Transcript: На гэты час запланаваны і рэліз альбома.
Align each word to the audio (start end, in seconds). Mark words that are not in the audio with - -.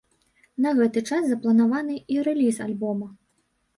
На 0.65 0.69
гэты 0.79 1.03
час 1.09 1.27
запланаваны 1.31 1.99
і 2.15 2.21
рэліз 2.31 2.57
альбома. 2.67 3.07